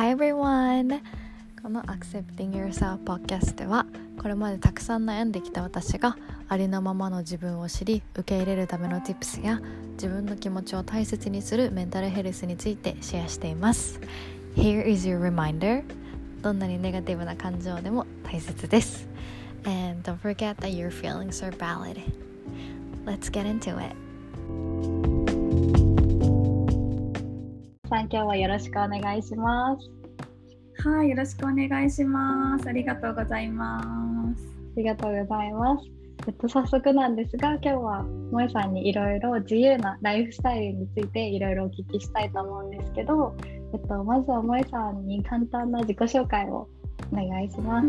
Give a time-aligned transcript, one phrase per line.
[0.00, 1.02] Hi everyone!
[1.62, 3.84] この Accepting Yourself Podcast では
[4.18, 6.16] これまでたくさん悩んできた私が
[6.48, 9.60] ありのままの自分を知り受け入れるための Tips や
[9.96, 14.00] 自分の気持ちを大切にするメンタルヘルスについてシェアしています
[14.56, 15.84] Here is your reminder
[16.40, 19.06] どんなにネガティブな感情でも大切です
[19.66, 22.00] And don't forget that your feelings are valid
[23.04, 23.94] Let's get into it
[27.90, 29.90] さん今日はよろしくお願いします
[30.88, 32.68] はい、よろしくお願いします。
[32.68, 33.82] ありがとうございま
[34.34, 34.46] す。
[34.76, 35.84] ありがとうございます。
[36.26, 43.36] えっと、早速なんですが、今日は萌さんにいろいろ自由なライフスタイルについていろいろお聞きしたいと思うんですけど、
[43.74, 46.68] えっと、まずは萌さんに簡単な自己紹介を
[47.12, 47.88] お願いします。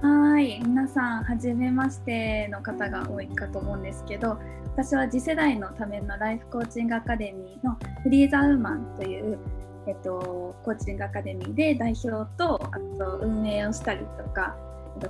[0.00, 4.38] はい、皆さん、はじめましての方が多いかと思うんですけど、
[4.74, 9.38] 私は次世代のためのライフコーチングアカデミーのフリーザウーマンという
[9.86, 14.56] えっと、コーチングアカデミーで代表とあと運営をしたりとか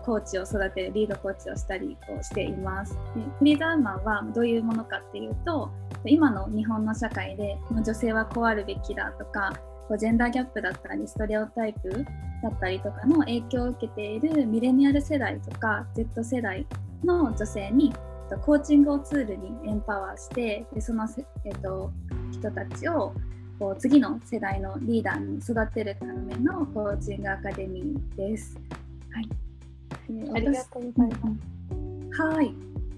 [0.05, 2.95] コーチを育てるリードコーチをしたりをしています。
[3.15, 5.71] でフリーダーマンはどういうものかっていうと
[6.05, 9.53] 今の日本の社会で女性はこうあるべきだとか
[9.99, 11.91] ジェンダーギャップだったりストレオタイプ
[12.43, 16.67] だったりとかの影響を受けているミレニアル世代とか Z 世代
[17.05, 17.93] の女性に
[18.39, 21.07] コーチングをツールにエンパワーしてでその、
[21.45, 21.91] えっと、
[22.31, 23.13] 人たちを
[23.59, 28.59] こう次の世代のリーダーに育てるためのコーチングアカデミーです。
[29.13, 29.29] はい。
[30.35, 31.29] ありがとうございま
[32.17, 32.23] す。
[32.23, 32.55] はい、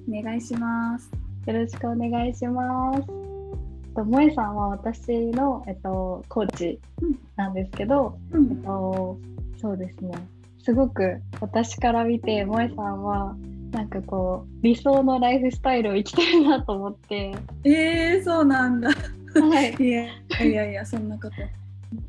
[0.08, 1.10] お願いします。
[1.46, 3.00] よろしくお願いします。
[3.94, 6.80] と萌さんは私のえっとコーチ
[7.36, 9.18] なんですけど、うん、えっと
[9.60, 10.14] そうですね。
[10.62, 13.36] すごく私から見て萌さんは
[13.74, 17.34] なんかこう理想のライフスタイルを生きてるなと思って。
[17.64, 18.88] えー、そうなんだ。
[18.88, 18.94] は
[19.62, 20.06] い、 いや
[20.44, 21.34] いやいやそんなこと。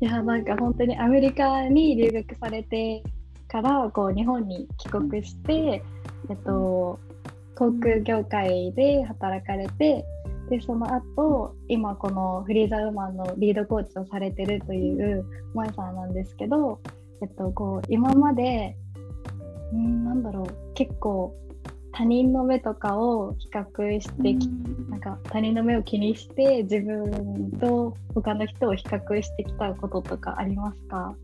[0.00, 3.02] いやなんか本当にアメリカに留学されて
[3.48, 5.82] からこう日本に帰国して、
[6.28, 7.00] えっと、
[7.56, 10.04] 航空業界で働かれて
[10.50, 15.24] でその後今このフリーザウーマンのリードコーチをされてるという
[15.54, 16.80] 萌さんなんですけど、
[17.22, 18.76] えっと、こう今まで
[19.74, 21.34] んなんだろう結構
[21.96, 30.96] 他人の目とかを比較してき、うん、なんか他人の目を気にして自分と他の人を比較してきたこととかありますか？
[30.98, 31.16] も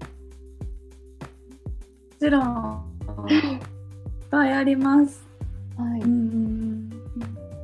[2.19, 2.89] ちろん。
[3.29, 3.61] いっ
[4.31, 5.23] ぱいあります。
[5.77, 6.89] はい、うん。
[6.89, 6.92] や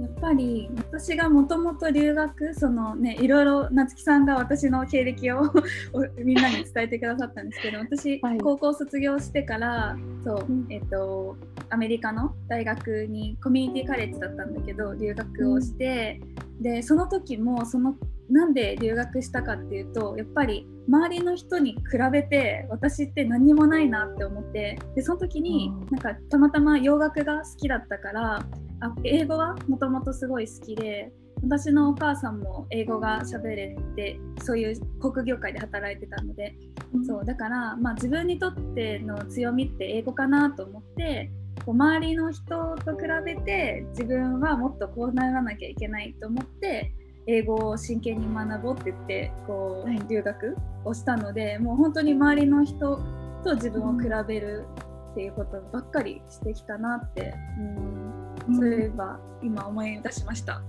[0.09, 5.43] っぱり私がもともと留学そのねいろいろ夏木さんが私の経歴を
[6.19, 11.37] みんなに伝えてくださったんですけど私、はい、高校卒業してからそう、うん、えっと
[11.71, 16.21] アメリカの大学にコミュニティカレッジだったんだけど留学をして、
[16.57, 17.97] うん、でその時もその
[18.31, 28.47] なんで留学したかっていうとやっぱり周りの人に比べて私って何にもないなって思ってでその時になんかたまたま洋楽が好きだったから
[28.81, 31.13] あ英語はもともとすごい好きで
[31.43, 36.57] 私のお母さんも英語が喋れてそういう航空業界で働いてたので、
[36.93, 41.31] うん、そうだから、まあ、自分にとっての強みって英語かなと思って
[41.65, 46.93] こう周りの人と比べて自分はもっとこうならなきゃいけないと思って
[47.27, 52.99] 英語を真剣に学ぼうって言ってこう、留学をしたのでもう本当に周りの人
[53.45, 54.65] と自分を比べる
[55.13, 60.61] っていうことばっかりしてきたなって、うん、そういえば今思い出しました。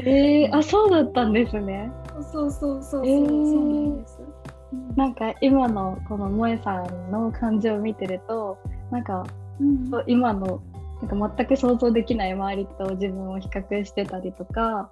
[0.00, 1.90] えー、あそうだったんですね。
[2.32, 4.20] そうそうそうそう、えー、そうなんです。
[4.96, 8.58] なんか今のこの萌さんの感情を見てると
[8.90, 9.26] なんか、
[9.60, 10.62] うん、今の
[11.02, 14.90] なんか全く想像できない周りと自分を比較してたりとか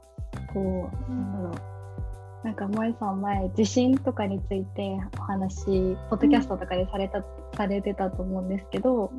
[0.52, 5.64] こう、なんだろうなんか萌さん前地震とかについてお話
[6.10, 7.24] ポッドキャストとかでされた、うん、
[7.56, 9.10] されてたと思うんですけど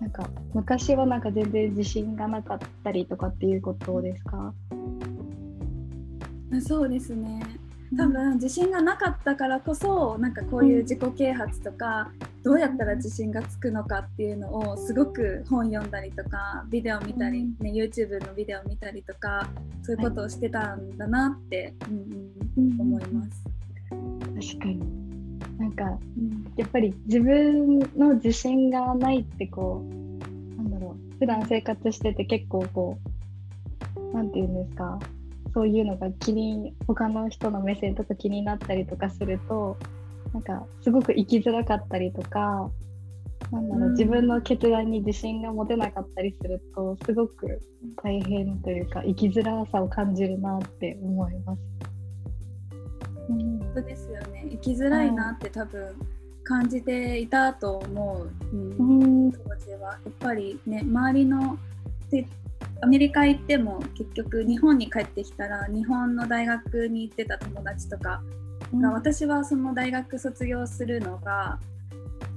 [0.00, 4.52] なんか昔はなんか全然自信がなかったりとかっていうことですか？
[6.60, 7.40] そうですね。
[7.96, 12.10] 多分自信がなかったからこそなんかこういう自己啓発とか、
[12.42, 19.46] どうやったら自信がつくのかっていうのをすごく本読んだりとかビデオ見たり、ね、YouTube のビデオ見たりとか
[19.82, 21.74] そういうことをしてたんだなって、
[22.56, 23.44] うんうん、思います。
[23.90, 25.11] 確かに
[25.62, 32.98] なんか、うん、やっぱり自分の自信がないってこうなんだろう普段生活してて結構こ
[33.96, 34.98] うなんて言うんですか
[35.54, 39.76] そういうのが気に他の人の目線とか気になったりとかすると
[40.34, 42.68] なんかすごく生きづらかったりとか
[43.52, 47.60] なんだろう、自分の決断に自信が持てなかったりするとすごく
[48.02, 51.91] 大変というか生きづらさを感じるなって思います。
[53.28, 54.46] うん、そうですよね。
[54.50, 55.94] 生きづらいなって多分
[56.44, 59.92] 感じていたと思う、うん、当時は。
[59.92, 61.58] やっぱりね周りの
[62.10, 62.26] で
[62.80, 68.22] アメリカ行っても結局日本に帰ってきたら日本の大学に行ってた友達とか
[68.80, 71.58] が、うん、私はその大学卒業するのが、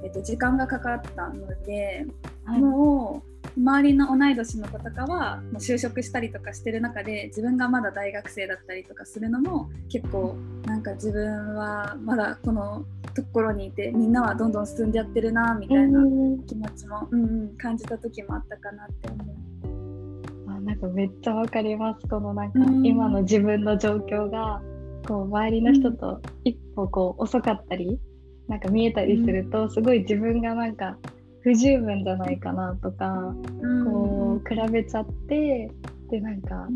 [0.05, 2.05] えっと、時間がかかったので、
[2.45, 3.23] はい、も
[3.55, 10.35] う周りの同い年の子とかはもう就職したりとかしてる中で自分がまだ大学生だったりとかするのも結構
[10.65, 12.85] なんか自分はまだこの
[13.15, 15.99] ところにいてみんなはどんどん進んじゃってるなみたいな
[16.45, 20.51] 気持ちも、うんうん、感じた時もあったかなって思う。
[20.51, 22.07] あなんかめっちゃわかります。
[22.07, 24.61] このなんか今の自分の状況が
[25.07, 27.99] こう周りの人と一歩こう遅かったり
[28.47, 30.97] なんか見えたりするとすごい自分がなんか
[31.41, 35.69] 不十分じゃないかなとか、うん、こう比べちゃって
[36.09, 36.67] でなんか、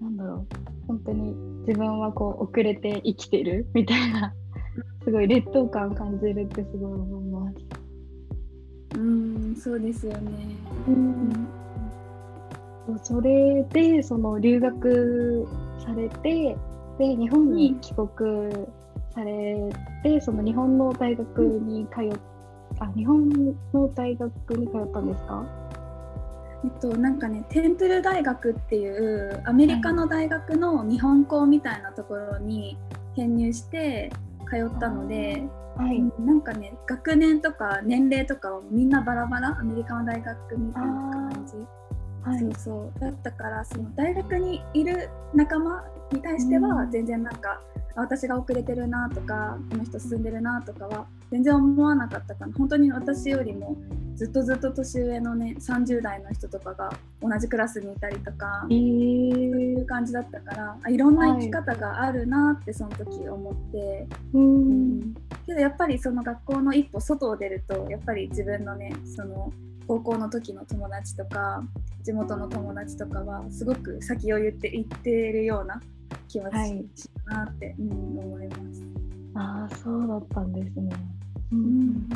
[0.00, 0.46] うん、なんだろう
[0.86, 1.34] 本当に
[1.66, 4.34] 自分はこう遅れて生きてるみたいな
[5.04, 7.56] すごい劣等感感じるってすごい思います。
[8.94, 10.56] うんそうですよね。
[10.86, 11.48] うん、
[13.02, 15.46] それでその留学
[15.84, 16.56] されて
[16.98, 18.08] で日本に帰国
[19.14, 19.70] され
[20.02, 22.20] て、その日本の大学に通って
[22.80, 25.44] あ日本の大学に通ったんですか？
[26.64, 32.78] えっと、なんかねテンプル大学っていうアメリカの大学の日本校みたいなところに
[33.14, 34.10] 編入して
[34.48, 35.42] 通ったので、
[35.76, 41.56] はい、なんかね学年とか年齢とかをみんなバラバラアメリカの大学みたいな感じ、
[42.30, 43.00] はい、そうそう。
[43.00, 47.60] だったからその大学にいる仲間に対しては全然なんか、
[47.94, 52.52] 私が遅れてるなとかこの人進んでるなとかは全然思わなかったかな。
[52.52, 53.78] 本当に私よりも
[54.16, 56.92] ずっとずっと年上のね30代の人とかが
[57.22, 58.74] 同じクラスにいたりとか、え。
[58.74, 65.14] ー、そういう感じだったからあいろんな生き方があるなってその時思って、はい、うん。
[65.46, 69.50] けどやっぱりその学校の一歩外を出るとやっぱり自分のねその
[69.88, 71.64] 高校の時の友達とか
[72.02, 75.80] 地元の友達とかはすごく先を言って言ってるような
[76.28, 76.74] 気はし
[77.24, 78.82] なって、うん、思います。
[79.34, 80.90] ああそうだったんですね。
[81.52, 82.08] うん、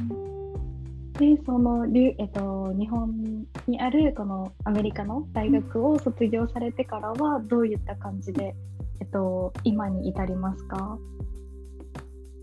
[1.12, 8.54] でその、えっと、日本にあるこのアメリカの大学を卒業されてからはどういった感じで、
[9.00, 10.98] えっと、今に至りますか？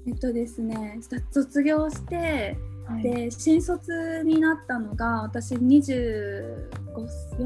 [0.08, 1.00] えっとですね
[1.32, 6.68] 卒業してはい、で新卒になったのが私24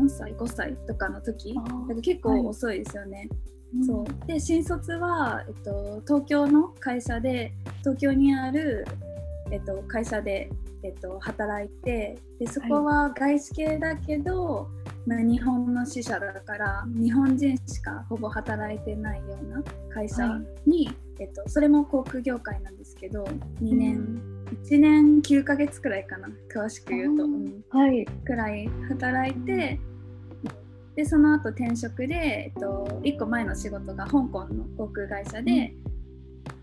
[0.10, 1.54] 歳5歳とかの時。
[1.54, 3.30] だから結構遅いですよね。
[3.76, 4.28] はい、そう。
[4.28, 8.86] で新卒は、えっと、東京の会社で東京にある、
[9.52, 10.50] えっと、会社で、
[10.84, 14.70] えっと、働いてでそこは外資系だけど、
[15.06, 19.64] まあ、日本の支社だから日本人しかほぼ働いてないような
[19.94, 20.24] 会社
[20.66, 23.24] に、はい、えっと、それも航空業界なんですけど
[23.62, 24.22] 2年、
[24.64, 29.80] 1年9ヶ月くらいかな詳しく言うと、うん、はい、くらい働いて
[30.98, 35.76] でその後転職で、えっと、1個前の仕事が香港の航空会社で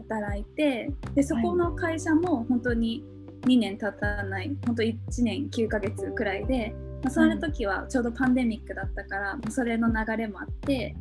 [0.08, 3.04] 働いてでそこの会社も本当に
[3.42, 6.74] 2年経たない本当1年9ヶ月くらいで
[7.04, 10.96] まあ、その時はちょうどパンデミックだったから、それの流れもあって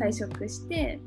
[0.00, 0.98] 退職して、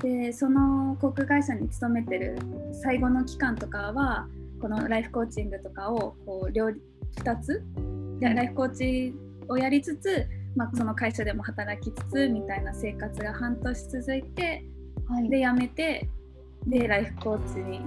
[0.00, 2.38] でその航空会社に勤めてる
[2.72, 4.28] 最後の期間とかは
[4.60, 7.64] このライフコーチングとかをこう両2つ
[8.20, 9.14] ライフコーチ
[9.48, 10.24] をやりつつ、
[10.54, 14.64] まあ、その会社でも働きつつみたいな生活が半年続いて、
[15.08, 16.08] はい、で辞めて
[16.66, 17.80] でライフコーチに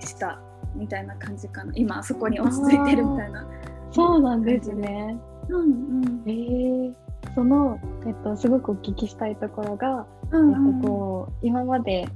[0.00, 0.40] した
[0.74, 1.72] みたいな感じかな。
[1.76, 3.46] 今そこに落ち着いてるみたいな。
[3.92, 5.16] そうなんですね。
[5.48, 6.94] うんうん、えー、
[7.34, 12.08] その、えっと、すごくお聞きしたいところが、うんうん、えっと、こう今まで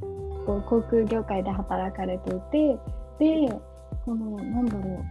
[0.46, 2.78] こう航空業界で働かれていて
[3.18, 3.52] で
[4.04, 5.04] このなんだろう。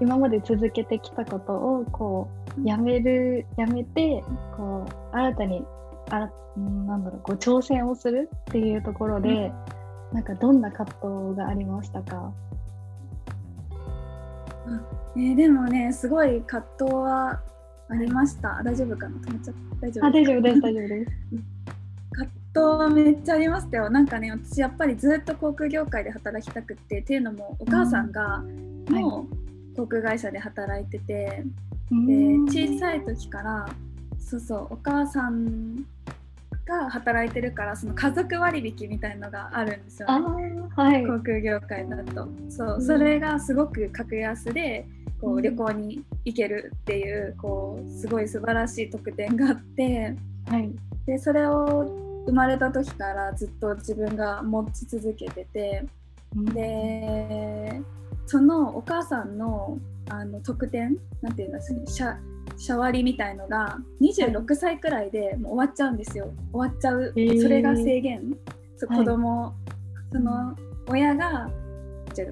[0.00, 4.22] 今まで続けてきたことをこうやめるやめて
[4.56, 5.64] こう新たに
[6.10, 6.30] あ
[6.86, 9.52] なんだろうこう挑戦をするっていうところで、うん、
[10.14, 10.96] なんかどんな葛
[11.30, 12.32] 藤がありましたか？
[15.16, 17.40] えー、でもねすごい葛藤は
[17.88, 18.60] ありました。
[18.62, 19.16] 大丈夫かな？
[19.18, 20.06] 止めちゃ大丈夫？
[20.06, 21.12] あ大丈夫です大丈夫です。
[22.10, 23.90] 葛藤はめっちゃありましたよ。
[23.90, 28.42] なんかね私やっぱりずっと航空業界で働きたくってっていうのもお母さんが
[28.90, 29.26] も
[29.72, 31.44] う航空会社で働いてて、
[31.90, 33.68] はい、で小さい時から
[34.28, 35.76] そうそうお母さん
[36.66, 42.28] が働いてるからその家族割引みたいのがあるんですよね、はい、航空業界だと。
[42.50, 44.86] そうそれがすごく格安で
[45.18, 50.14] こう旅行に行けるっていうこうすごい素晴らしい特典があって、
[50.46, 50.70] はい、
[51.06, 55.86] でそれを生まれた時からずっと自分が持ち続けてて
[56.52, 57.80] で
[58.28, 59.78] そのお母さんの
[60.10, 62.16] あの特典なんていうんですかシャ
[62.56, 66.32] シャワリみたいのが26歳くらいでもう終わっちゃうんですよ。
[66.52, 68.36] 終わっちゃう、えー、それが制限。
[68.76, 69.52] そう子供、はい、
[70.12, 70.56] その
[70.88, 71.50] 親が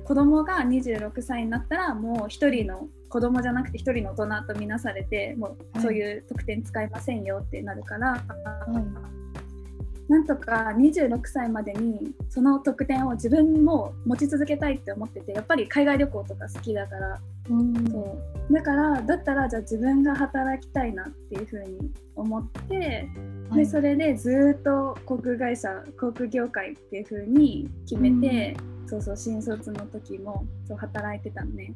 [0.04, 9.16] 子供が26歳になったらもう1人の子供じゃなくて1人の大人とみなされてもうそういう特典使いませんよってなるから、はい
[10.08, 17.20] なんとか26歳までにその特典を自分も持ち続けたいって思っててやっぱり海外旅行とか好きだから、
[17.50, 18.18] うん、そ
[18.50, 18.52] う。
[18.52, 23.08] だからだったらじゃあ自分が働きたいなっていうふうに思って、
[23.50, 31.74] はい、でそれでずっと航空会社航空業界っていうふうに決めて、うん、そうそう新卒の時もそう働いてたのね。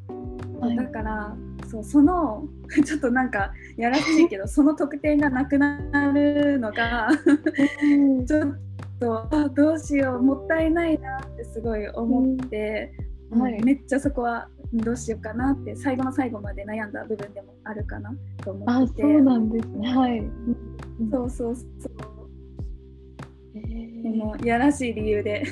[0.60, 1.36] はい、だから
[1.68, 2.46] そうその
[2.84, 5.78] ちょっとなんかやらしいけど その特典がなくな
[6.12, 7.08] るのが
[8.26, 8.58] ちょっ
[9.00, 12.92] とあどうしようもったいないなってすごい思って、
[13.30, 19.02] はい、めっちゃそこはどうしようかなって最後の最後まで悩んだ部分でもあるかなと思ってて。
[19.02, 19.96] そうなんですね。
[19.96, 20.22] はい。
[21.10, 21.66] そうそうそう。
[23.54, 25.42] でもやらしい理由で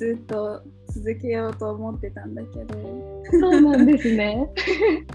[0.00, 0.62] ずっと
[0.94, 2.74] 続けようと思ってたんだけど。
[3.30, 4.48] そうなんですね。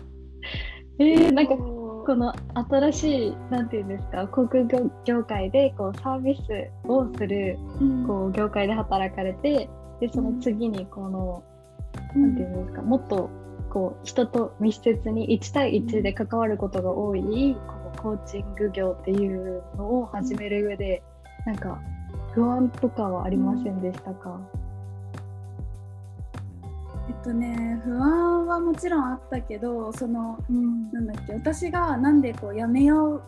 [1.00, 2.32] えー、なんかこの
[2.70, 4.64] 新しいなんていうんですか航空
[5.04, 6.42] 業界でこうサービス
[6.88, 7.58] をする、
[8.06, 9.68] こう業界で働かれて
[10.00, 11.44] でその次にこの、
[12.16, 13.32] うん、なんていうんですかもっと
[13.72, 21.02] こう人と密接に1対1で関わることが多い、このコーチング業っていうのを始める上で
[21.48, 21.82] なんか
[22.36, 24.40] 不安とかはありませんでしたか、
[27.08, 33.24] えっとね不安はもちろんあったけどその、うん、なんだっけ私がなんでこうやめよう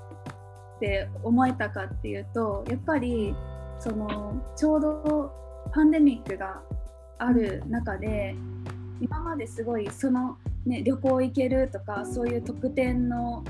[0.78, 3.36] って思えたかっていうとやっぱり
[3.80, 5.32] そのちょうど
[5.74, 6.62] パンデミックが
[7.20, 8.36] ある中で、
[9.02, 13.44] 今まですごいその、ね、旅行行けるとかそういう特典の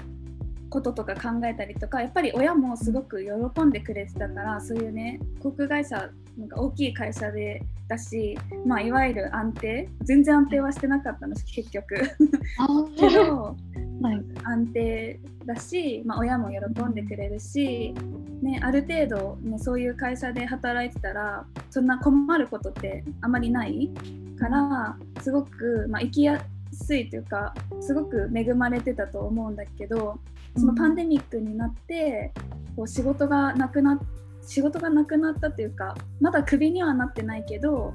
[0.69, 11.95] こととか考えたりとかやっぱり親もすごく喜んでくれてたからそういうね航空会社なんか大きい会社でだし、まあ、いわゆる安定全然安定はしてなかったの結局。
[12.97, 13.55] けど、
[14.01, 17.93] はい、安定だし、まあ、親も喜んでくれるし、
[18.41, 23.89] ね、ある程度、ね、そういう会社で働いてたらそんな困ることってあまりない
[24.37, 26.39] からすごく、まあ、生きや
[26.71, 30.19] すいというかすごく恵まれてたと思うんだけど
[30.55, 32.33] そのパンデミックになって
[32.75, 33.99] こう仕事がなくなっ
[34.47, 37.93] 仕事がなくなったというかまだクビにはなってないけど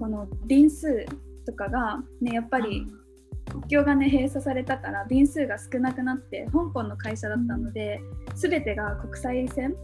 [0.00, 1.04] この便数
[1.44, 2.86] とかがねやっぱり
[3.48, 8.00] 国境がね閉鎖されたから便数が少なくなって香港の会社だったので、
[8.30, 9.74] うん、全てが国際線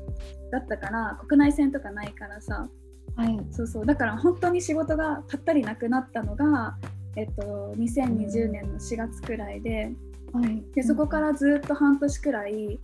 [0.52, 2.68] だったから国内線とかないからさ、
[3.16, 3.86] はい、そうそう。
[3.86, 6.76] だから本当に仕事がぱったりなくなったのが、
[7.16, 9.92] えっと、2020年の4月くらいで,、
[10.32, 12.78] はい、でそこからずっと半年くらい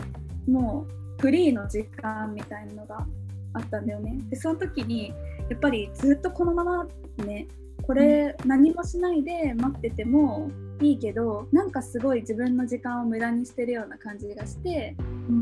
[0.49, 0.87] も
[1.19, 3.07] うフリーの時間みたいなのが
[3.55, 4.19] あったんだよね。
[4.31, 5.13] でその時に
[5.49, 6.87] やっぱりずっとこのまま
[7.25, 7.49] ね
[7.83, 14.97] これ何もしないで待っててもいいけどなんかすごい自分の時間を無駄にしてるような感じがして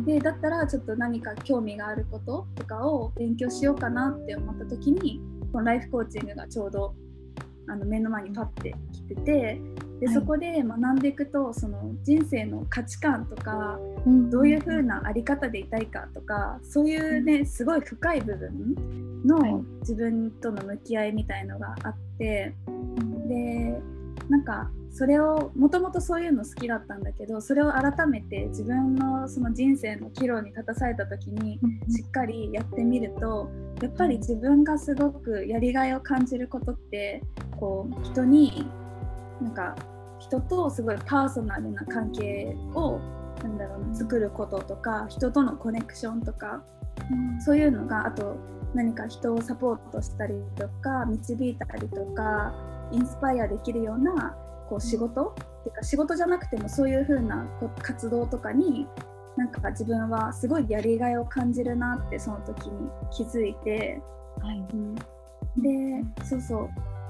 [0.04, 5.20] でだったらちょっと何か興味があることとかを勉強しようかなって思った時に
[5.52, 6.94] このライフコーチングがちょうど
[7.68, 9.60] あの目の前にパッて来てて
[10.00, 22.54] で、そこで学んでいくとその人生の価値観とか、うん、どういう風な在り方でいたいかとかそういうねすごい深い部分の自分との向き合いみたいのがあって
[23.26, 23.80] で
[24.28, 33.48] なんかそれをもともとそういうの好きだったんだけどそれを改めて自分のその人生の岐路に立たされた時にしっかりやってみると
[33.82, 37.22] やっぱり自分がすごくやりがいを感じることって
[37.58, 38.66] こう人に
[39.40, 39.74] なんか
[40.18, 42.98] 人とすごいパーソナルな関係を
[43.42, 46.62] なんだろうな作ることとか人とのコネクションとか、
[47.10, 48.36] うん、そういうのがあと
[48.74, 52.52] 何か人をサポートしたりとか導いたりとか
[52.92, 54.36] インスパイアできるような
[54.68, 57.46] こう仕事、っていうか仕事じゃなくてもそういう風な
[57.80, 58.86] 活動とかに
[59.36, 64.00] なんか自分はすごいやりがいを感じるなってその時に気づいて、
[64.40, 64.58] はい。
[64.58, 66.56] うん、でそうそ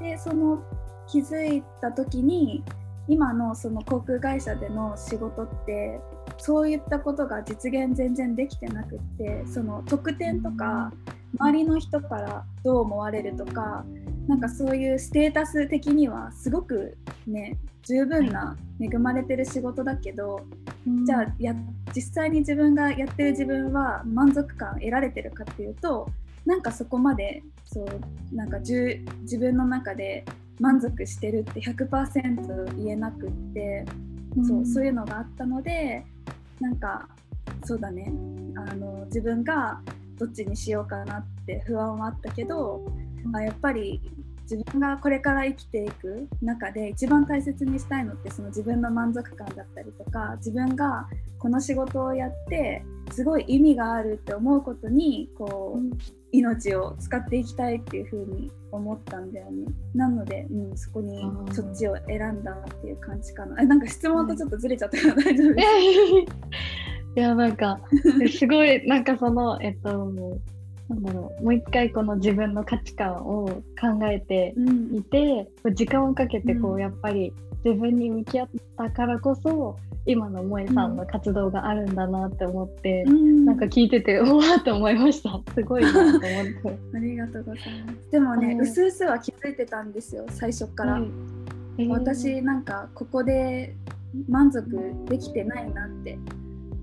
[0.01, 0.03] う。
[0.03, 0.63] でその
[1.09, 2.63] 気づいた時に
[3.09, 5.99] 今のその航空会社での仕事って
[6.37, 10.93] そういったことが実現全然できてなくってその特典とか
[11.39, 13.85] 周りの人からどう思われるとか
[14.29, 16.97] なんかそういうステータス的にはすごく
[17.27, 20.43] ね十分な恵まれてる仕事だけど
[21.07, 21.55] じゃあや
[21.95, 26.11] 実際に自分がやってる自分は満足感得られてるかっていうと
[26.45, 29.03] なんかそこまでそうなんか自
[29.39, 30.25] 分の中で
[30.59, 33.85] 満足してるって100%言えなくって、
[34.37, 36.05] うん、そうそういうのがあったので
[36.61, 37.09] なんか
[37.65, 38.13] そうだね。
[38.57, 39.81] あの自分が
[40.19, 42.85] どっちにしようかなって不安はあったけど、
[43.33, 44.01] あやっぱり
[44.51, 51.07] 自分がこれから生きていく中で一番大切にしたいのってその自分の満足感だったりとか自分が
[51.39, 55.91] この仕事をやってすごい意味があるって思うことにこう、うん、
[56.33, 59.67] 命を使っていきたいっていうふうに思ったんだよね。
[59.95, 63.61] なので、うん、そこにそっちを選んだっていう感じかな。
[63.61, 65.69] えなんか質問とちょっとずれちゃったから 大丈夫です。
[67.17, 67.81] いやなんか
[68.31, 70.13] すごいなんかそのえっと
[70.89, 71.45] なんだろう。
[71.45, 73.47] もう一回この自分の価値観を
[73.81, 74.55] 考えて
[74.93, 77.33] いて、うん、時間をかけてこう、うん、やっぱり
[77.65, 79.77] 自分に向き合ったからこそ
[80.09, 85.39] 今の萌えさんの活動があるんだなって思って、うん、なんか聞いてて うわーって思いました。
[85.53, 86.27] すごいなと思って。
[86.95, 88.11] ありがとうございます。
[88.11, 91.03] でもねうすうすは気づいてたんですよ最初から、
[91.77, 93.77] えー、私なんかここで
[94.27, 94.67] 満足
[95.11, 96.19] できてないなって、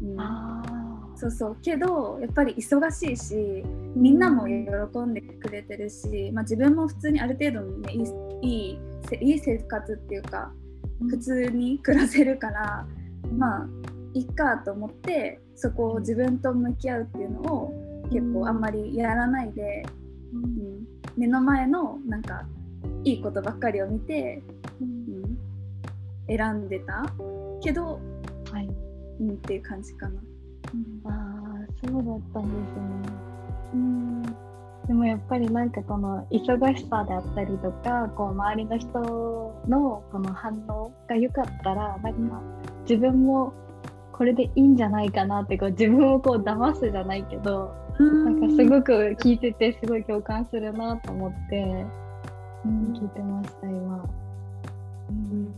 [0.03, 0.63] うん、あ
[1.15, 1.57] そうそう。
[1.63, 3.65] けどやっぱり忙しいし
[3.95, 8.03] みんなも喜んでくれてるし、まあ、自分も普通にある程度ねいい
[8.47, 8.79] い
[9.21, 10.51] いいい生活っていうか
[11.09, 12.85] 普通に暮らせるから
[13.33, 13.67] まあ
[14.13, 17.73] いっかと思ってそこを自分と向き合うっていうのを
[18.11, 19.85] 結構あんまりやらないで、
[20.33, 20.85] うん、
[21.17, 22.45] 目の前のなんか
[23.03, 24.41] いいことばっかりを見て、
[24.81, 25.37] うん、
[26.27, 27.05] 選んでた？
[27.61, 27.99] けど、
[28.51, 28.69] はい。
[29.19, 30.21] うん、っていう感じかな。
[31.05, 33.15] ああそうだったんですね。
[33.73, 34.23] うん
[34.87, 38.99] でもやっぱりなんかこの忙しさであったりとかこう周りの人
[39.67, 42.41] のこの反応が良かったらなんか
[42.81, 43.53] 自分も
[44.13, 51.85] これでいいんじゃないかなってこう自分をこう騙すじゃないけどなんかすごく聞いててすごい共感するなと思って、
[52.65, 54.05] うん、聞いてました今。
[55.09, 55.53] うん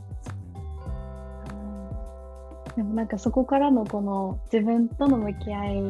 [2.76, 5.82] でもなんかそこからのこの自分との向き合い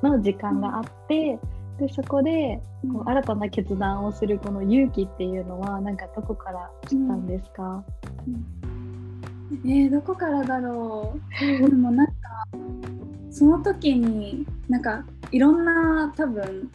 [0.00, 1.40] の時間があって、
[1.78, 2.60] でそこで
[2.92, 7.84] こう新たな決断をするこの勇気っていうのはなんかどこから来たんですか、
[8.26, 11.44] うん、えー、どこからだろう。
[11.68, 12.12] でもなんか
[13.30, 16.70] その時になんかいろんな多分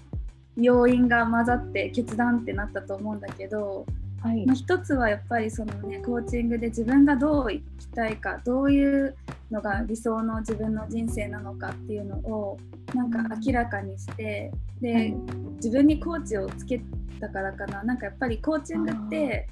[0.57, 3.85] 要因が混ざって決断ってなったと思うんだけど
[4.21, 9.15] はい、まあ、一つはやっぱりそのねコーチングで自分がどう生きたいかどういう
[9.51, 12.57] のが理想の自分の人生なのかっていうのを
[12.93, 14.51] なんか明らかにして
[14.81, 15.15] で、はい、
[15.55, 16.81] 自分にコーチをつけ
[17.19, 17.83] たからかな。
[17.83, 19.47] なんかやっぱりコーチングって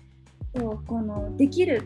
[0.54, 1.84] このできる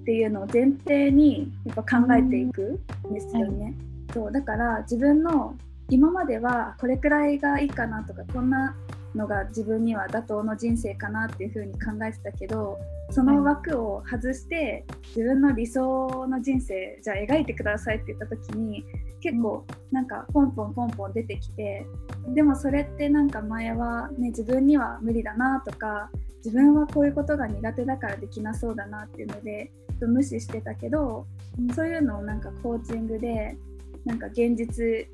[0.00, 3.64] っていうのを前提にやっぱ考えていくんですよね。
[3.64, 3.74] はい、
[4.14, 5.54] そうだから自分の
[5.88, 8.74] 今まではこれくらいがいいかなとかこんな
[9.14, 12.78] のが自分には妥当の人生かなっていうふうに考えてたけど
[13.10, 18.84] その枠を外して自分の理想の人生じゃあ描いてくださいって言った時に
[19.20, 21.86] 結構なんかポンポンポンポン出てきて
[22.28, 26.10] でもそれってなんか前はね自分には無理だなとか
[26.44, 31.26] 自分はこういうことが苦手だからできなそうだなっていうので無視してたけど
[31.74, 33.56] そういうのをなんかコーチングで
[34.04, 35.06] なんか現実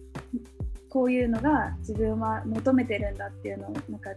[0.96, 4.12] こういうのが自分は求めてるんだっていうのをなんか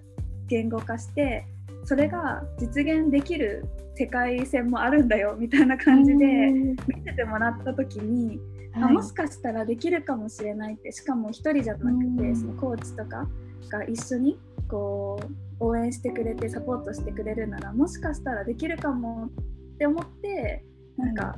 [0.47, 1.45] 言語化して
[1.83, 3.65] それが実現できる
[3.95, 8.39] 世界線もあるんだよみたいな感じで見せてもらった時に、
[8.71, 13.27] はい、あもしかしたらできるかもしれないってしかも1人じゃなくてそのコーチとか
[13.69, 14.39] が一緒に
[14.69, 15.19] こ
[15.59, 20.63] う応援してくれてサポートしてくれるならもしかしたらできるかもって思って
[20.95, 21.35] なんか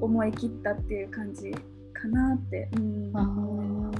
[0.00, 1.52] 思い切ったっていう感じ
[1.92, 3.93] かなって、うん。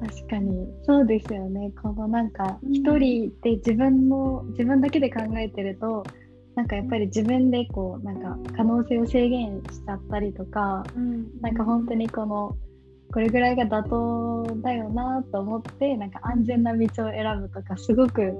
[0.00, 0.68] 確かに。
[0.84, 1.72] そうですよね。
[1.82, 6.04] このなんか一人で自分の自分だけで考えてると
[6.54, 12.56] なんかやっぱり自分でこうなんか可能性を制限しちゃったりとか、うん、なんか本当にこの
[13.12, 18.34] これぐらいが妥当だよなと思ってなんか安全な道を選ぶとかすごく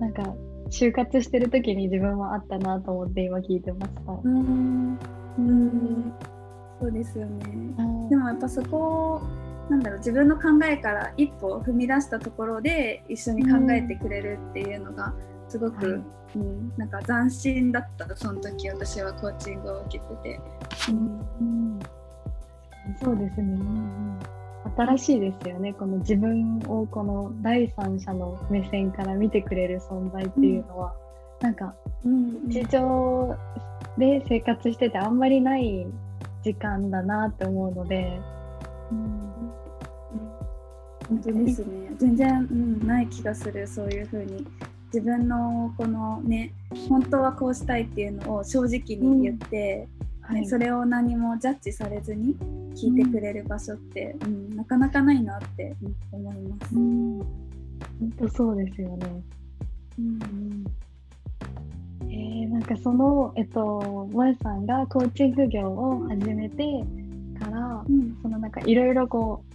[0.00, 0.34] なんか
[0.70, 4.12] 就活してる時に自分もあったなと思って今聞いてました。
[4.24, 4.98] うん。
[5.38, 6.12] うん。
[6.80, 7.44] そうですよね。
[8.08, 9.20] でもやっぱそこ
[9.72, 15.14] なんだろう自分の考えから一歩踏み出したところで一緒に考えてくれるっていうのが
[15.48, 16.02] すごく、はい、
[16.36, 18.14] うん、なんか斬新だった。
[18.14, 20.40] その時私はコーチングを受けてて。
[20.90, 21.80] うん、うん、
[23.02, 24.18] そうですね、うん
[24.76, 25.72] 新しいですよね。
[25.72, 30.94] この自分をこの第三者の目線から見てくれる存在っていうのは、
[31.40, 33.36] うん、なんか日常
[33.98, 35.86] で生活しててあんまりない
[36.44, 38.20] 時間だなって思うので。
[38.92, 39.61] うん
[41.12, 41.66] 本当ですね。
[41.98, 44.46] 全然、うん、ない気がするそういうふうに。
[44.92, 46.52] 自分のこのね
[46.86, 49.88] 本当はこうしたいっていうのを正直に言って、
[50.28, 52.36] うん、ね、はい、それを何もジャッジされずに
[52.74, 55.74] 聞いてくれる場所って、うん、うん、なかなかないなって
[56.12, 56.76] 思います。
[56.76, 57.26] うん、本
[58.18, 59.22] 当そうですよね。
[59.98, 60.64] うん
[62.10, 66.84] えー、なんかその、えっと、萌さんがコーチング業を始めて
[67.40, 69.51] から、うん、そのなんかいろいろこう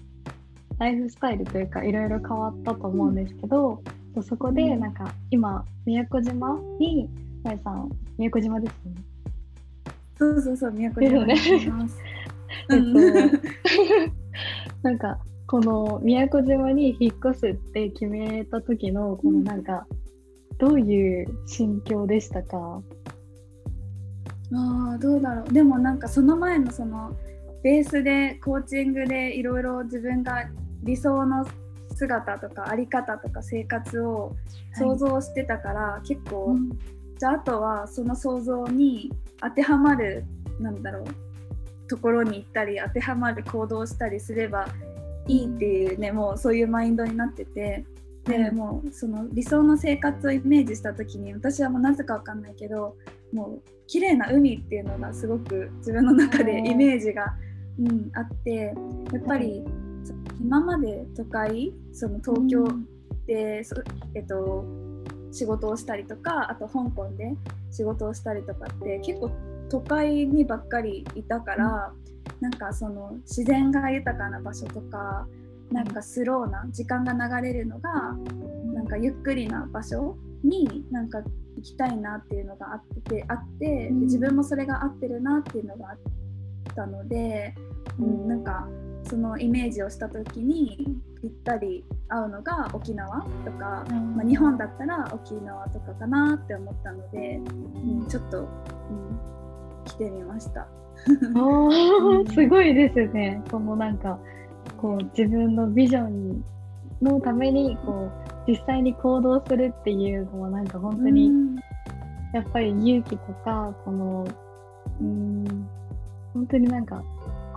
[0.80, 3.82] ライフスタイルというかいろいろ変わったと思うんですけど、
[4.16, 7.10] うん、そこでなんか今宮古島に
[7.44, 8.96] 萌さん宮古島ですね？
[10.18, 11.98] そうそうそう宮古島にいます。
[12.70, 12.88] えっと
[14.84, 19.88] なんかこの宮古島に引っ越すって決めた時のこのなんか、
[20.58, 22.82] どういう心境でしたか？
[24.54, 25.54] あどうだろう。
[25.54, 27.16] でもなんかその前のその
[27.64, 30.50] ベースでコーチングでいろいろ自分が
[30.84, 31.46] 理想の
[31.96, 34.36] 姿とか在り方とか生活を
[34.78, 36.70] 想像してたから、はい、結構、うん、
[37.18, 39.12] じゃああとはその想像に
[39.42, 40.26] 当てはまる
[40.60, 44.68] なんだろうところに行ったり当てはまる行動したりすれば
[45.28, 47.86] いいっていうねもうそういうマインドになってて
[48.26, 52.96] でもうその理想の生活をイメージした時に私はもうなぜか分かんないけど
[53.34, 57.36] もう綺麗な海っていうのがすごく自分の中でイメージが、
[57.80, 58.74] うん、あって
[59.14, 59.64] やっぱり、
[60.48, 62.66] 今まで都会その東京
[63.26, 63.62] で、
[64.16, 64.64] えっと、
[65.30, 67.36] 仕事をしたりとかあと香港で
[67.70, 69.30] 仕事をしたりとかって結構
[69.70, 75.28] 都会にばっかりいたから、うん、なんかその自然が豊かな場所とか
[75.70, 78.16] なんかスローな時間が流れるのが
[78.74, 81.20] なんかゆっくりな場所になんか
[81.58, 87.54] 行きたいなっていうのがあってあって自分もそれが合ってるなっていうのがあったので、
[88.00, 88.66] うん、なんか
[89.10, 90.86] そのイメージをした時に
[91.22, 98.48] ぴったり合うのが沖縄とか、まあ、日本だったら沖縄とかかなって思ったので、うん、ちょっと、うん、
[99.86, 100.68] 来てみました。
[102.34, 103.42] すごいですね。
[103.50, 104.20] そのなんか
[104.78, 106.44] こう自分のビジョン
[107.02, 108.12] のためにこ
[108.48, 111.32] う実際に行動するっていうのはなんか本当に
[112.34, 114.28] やっぱり勇気とかこの
[115.02, 115.70] うん
[116.34, 117.04] 本当になんか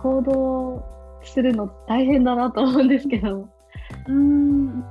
[0.01, 3.47] 行動するの大変だなと思うんですけど。
[4.07, 4.81] うん。
[4.81, 4.83] は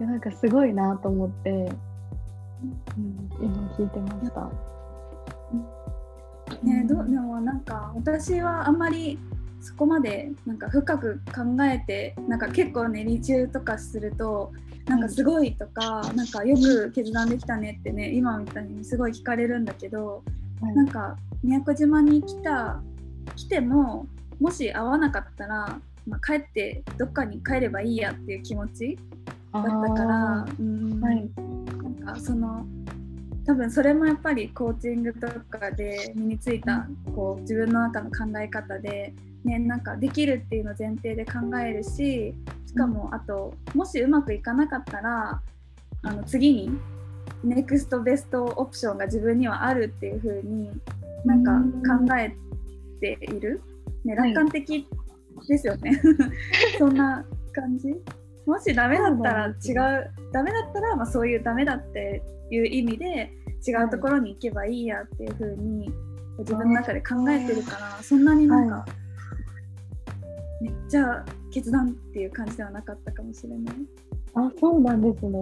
[0.00, 0.04] い。
[0.04, 4.50] なんかすごいなと思って、うん、今聞いてました。
[6.62, 9.18] ね、どでもなんか私はあんまり
[9.60, 14.52] そこまでなんか深く考えてなんか結構ね離中とかすると
[14.86, 20.22] なんかすごいとか、なんかよく決断できたねってね今みたいにすごい聞かれるんだけど、
[20.62, 22.80] はい、なんか宮古島に来た
[23.36, 24.06] 来ても
[24.40, 28.98] もし会わなかったら、まあ、帰ってどっかに帰ればいいやっていう気持ち
[29.52, 31.30] だったからうん、はい、
[32.02, 32.64] なんかその
[33.46, 35.26] 多分それもやっぱりコーチングと
[35.58, 42.34] かで身についたこう自分の中の考え方でね、なんかできるっていうのを前提で考えるし
[42.66, 45.40] しかもあともしうまくいかなかったら
[46.02, 46.70] あの次に
[47.44, 50.70] ネクストベストオプションが自分にはあるっていう風に
[51.24, 51.52] なんか
[51.96, 52.34] 考え
[53.00, 53.62] ている、
[54.04, 54.86] ね、楽観的
[55.46, 57.94] ですよね、はい、そんな感じ？
[58.46, 59.54] もしダメだったら違う
[60.32, 63.32] ダメだったらまあそういうダメだっていう意味で
[63.66, 65.90] 違うところに行けばいいやっていう風に
[66.38, 68.90] 自分の中で考えてるからそんなになんか、はい
[70.60, 73.74] めっちゃ決断っていう感じではなかったかもしれない。
[74.34, 75.38] あ、そうなんですね。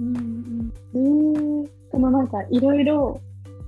[0.00, 0.72] うんうん。
[0.92, 3.20] えー、そのなんかいろいろ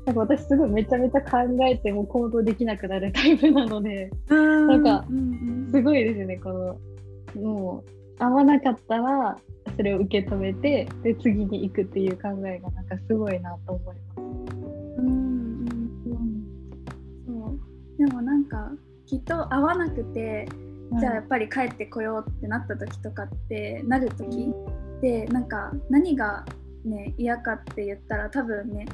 [0.09, 5.05] なんか私すごいめちゃめちゃ考えても行動できなくなるタイプなので、なんか
[5.71, 6.79] すごいですね、こ
[7.37, 9.37] のもう合わなかったら
[9.77, 14.21] それを受け止めてで次に行くっていう考えがなんかすごいなと思います。
[14.97, 15.69] うんうん。
[16.07, 16.39] うん、
[17.27, 17.99] そう。
[17.99, 18.73] でもなんか
[19.05, 20.49] きっと合わなくて
[20.99, 24.55] じゃあやっぱり帰ってこようってなった時とかってなる時
[25.03, 26.47] でなんか何が
[26.87, 28.87] ね嫌かって言ったら多分ね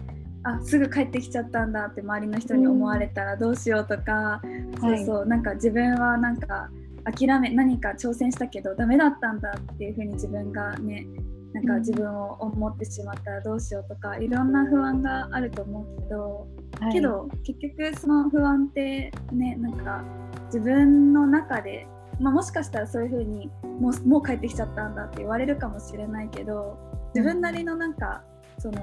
[0.45, 6.69] あすぐ帰ってきちゃったんだって周りの人に思われたらどうしようとか、うん、そうそう、はい、なんか自分はなんか
[7.05, 11.07] 諦め何か挑戦したけどダメだったんだっていう風に自分がね
[11.55, 16.49] なんか自分を思ってしまったらどうしようとかいろんな不安があると思うけど、
[16.81, 20.05] はい、けど結局その不安ってねなんか
[20.47, 21.87] 自分の中で、
[22.21, 26.77] まあ、もしかしたらそういう風にもうもう帰ってきちゃったんだって言われるかもしれないけど
[27.15, 28.25] 自分なりのなんか
[28.65, 28.81] その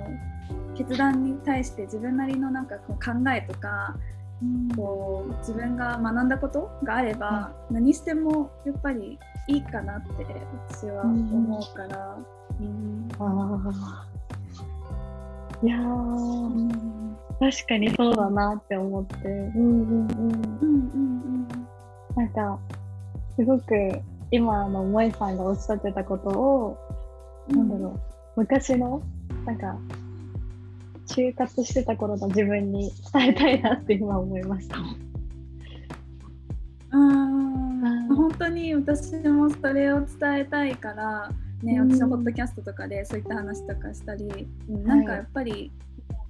[0.77, 3.95] 決断に対して自分なりのなんかこう考えとか
[4.75, 10.25] こう自分が学んだことがあれば、何してもやっぱりいいかなって
[10.69, 12.17] 私は思うから。
[12.59, 13.75] うん、あ
[15.63, 15.77] いや
[17.39, 19.27] 確かにそうだなって思って。
[19.27, 20.11] うんうんうん。
[20.11, 21.47] うんうんうん。
[22.15, 22.59] なんか
[23.35, 23.73] すごく
[24.31, 26.77] 今の萌さんがおっしゃってたことを、
[27.49, 27.99] うん、なんだろ
[28.35, 29.01] う昔の
[29.45, 29.77] なんか
[31.07, 34.77] 就活してた頃の自分に伝えたいなって今思いました。
[36.91, 41.31] うん本当に私もそれを伝えたいから
[41.63, 45.71] ね、私のポッドキャストとかでそういった話とかしたり、うん、なんかやっぱり、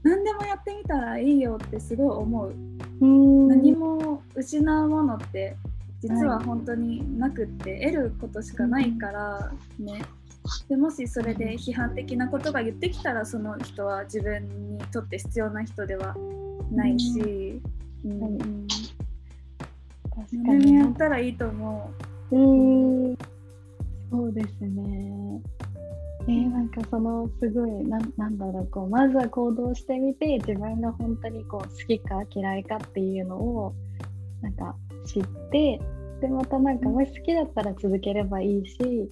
[0.03, 2.53] 何でもやってみたらいいよってすごい思う。
[3.01, 5.55] う何も失うものって
[6.01, 10.01] 実は本当になくって、得ることしかないからね。
[10.67, 16.15] でもしそれで批判的なことが言ってきたらその人は自分にとって必要な人では
[16.71, 17.61] ないし、
[18.05, 18.67] うん、うん、
[20.09, 21.91] 確かにやったらいいと思
[22.31, 22.35] う。
[22.35, 23.17] うん。
[24.09, 25.41] そうですね。
[26.27, 28.67] えー、なんかそのすごいななんだろう。
[28.67, 33.73] こうまずは行動してみて自分が本当にこう好きか嫌いかっていうのを
[34.41, 35.79] なんか知って
[36.21, 39.09] でまたなんかもし好きだったら続ければいいし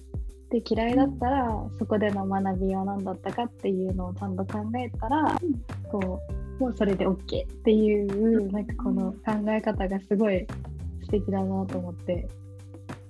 [0.50, 5.40] で嫌いだったらそこでの学びは何だったかっていうのをちゃんと考えたら
[5.90, 6.20] こ
[6.58, 10.46] うもうそれで OK っていうなんかこの考え方がすごい
[11.02, 12.28] 素敵だなと思って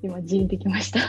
[0.02, 1.00] 今じんてきました。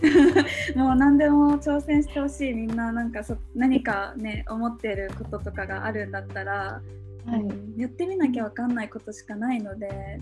[0.74, 2.54] もう何でも挑戦してほしい。
[2.54, 6.80] みんななんかそ何かね思ってることとかがあるんだったら、
[7.26, 7.36] は
[7.76, 10.20] い、やってみなきゃ分かんないことしかないので、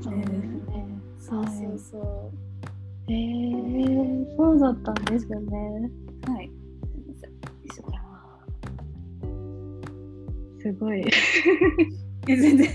[0.00, 0.86] そうですね、
[1.18, 2.53] そうそうそう、へ
[3.08, 5.90] えー、そうだったんですよね。
[6.26, 6.50] はい。
[10.64, 11.04] すごい。
[12.26, 12.68] 全然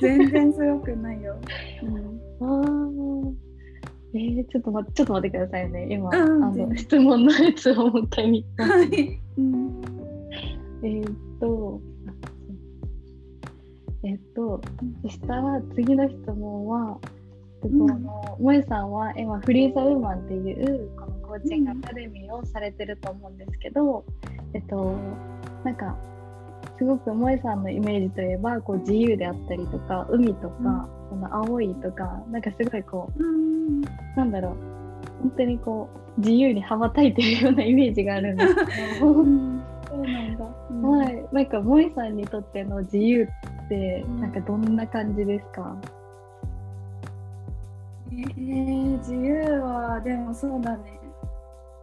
[0.00, 1.36] 全然すごくないよ、
[1.82, 1.96] うん、
[2.40, 3.32] ああ
[4.14, 5.88] えー、ちょっと待って、ちょっと待ってくださいね。
[5.90, 8.64] 今、うん、あの質問のやつをもう一回見た。
[8.64, 9.82] はい、うん、
[10.84, 11.04] えっ
[11.38, 11.80] と、
[14.04, 14.62] えっと、
[15.02, 16.98] そしたら次の質問は、
[17.64, 24.04] えっと、の萌さんは今フリーザウーマンっていうこのコーチングアカデミーをされてると思うんですけど、
[24.52, 24.96] えっと
[25.64, 25.96] なんか
[26.78, 33.80] すごく萌さんのイメージといえばこう自由であったりとか海とか、この青いとかなんかすごいこう、うん、
[34.16, 34.54] なんだろう。
[35.22, 41.26] 本当にこう自由に羽ばたいてるようなイメージがあるんですけど、うん、 そうなんだ、うん、はい。
[41.32, 45.76] なんか萌さんにとっての自由ってなんかどんな感じですか、
[48.10, 51.00] えー、自由はでもそうだね。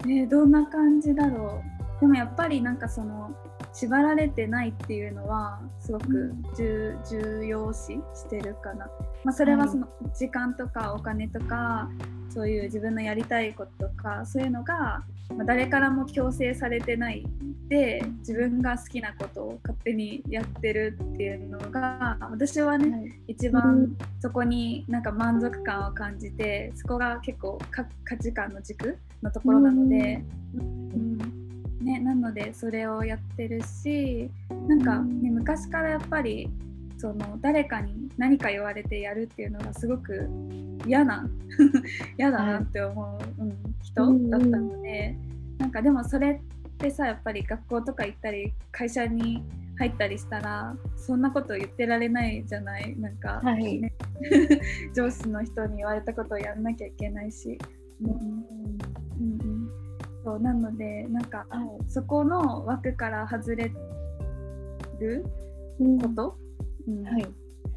[0.04, 1.62] えー、どんな感じだろ
[1.98, 2.02] う。
[2.02, 3.32] でもやっぱりなんかその
[3.74, 8.86] 縛られてないっていうのはすごく重,、重要視してるかな、
[9.24, 11.90] まあ、それはその時間とかお金とか
[12.30, 15.04] そういう自分のやりたいこととかそういうのが、
[15.36, 17.26] まあ、誰からも強制されてない
[17.68, 30.24] で自分が好きなことを勝手にやってるっていうのが私はね、はい、一番そこになんか満足感を感じてそこが結構価値観の軸のところなので。
[30.56, 31.51] うん
[31.82, 34.30] ね、なのでそれをやってるし
[34.68, 36.50] なんか、ね、昔からやっぱり
[36.98, 40.30] その誰かに何か言われてやるっていうのがすごく
[40.86, 41.28] 嫌な
[42.18, 45.18] 嫌だなって思う、はい、うん、人だったので、
[45.58, 49.44] なんかでもそれってさやっぱり学校とか行ったり会社に
[49.78, 52.96] 入ったりしたらそんなこと言ってられないじゃない？
[53.00, 53.82] なんか、ね、はい、
[54.94, 57.58] 上司の人に言われたことをやんなきゃいけないし。
[58.04, 58.61] うん
[60.32, 63.70] そうなのでなんか、はい、そこの枠から外れ
[65.00, 65.26] る
[66.02, 66.38] こと、
[66.88, 67.28] うん、はい、